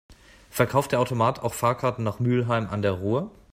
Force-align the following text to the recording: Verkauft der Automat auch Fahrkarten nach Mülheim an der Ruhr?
Verkauft 0.49 0.93
der 0.93 0.99
Automat 0.99 1.43
auch 1.43 1.53
Fahrkarten 1.53 2.03
nach 2.03 2.19
Mülheim 2.19 2.67
an 2.67 2.81
der 2.81 2.93
Ruhr? 2.93 3.29